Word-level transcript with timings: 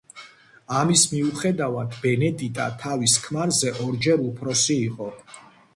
ამის 0.77 1.03
მიუხედავად, 1.11 1.93
ბენედიტა 2.07 2.67
თავის 2.85 3.17
ქმარზე 3.27 3.77
ორჯერ 3.87 4.27
უფროსი 4.31 4.81
იყო. 4.91 5.15